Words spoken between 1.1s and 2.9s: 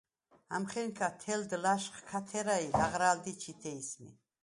თელდ ლა̄შხ ქა თერა ი